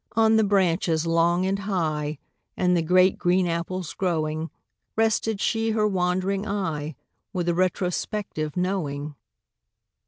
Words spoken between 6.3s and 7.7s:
eye, With a